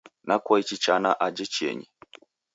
nakua 0.27 0.55
ichi 0.59 0.77
chana 0.83 1.11
aje 1.25 1.45
chienyi. 1.53 1.87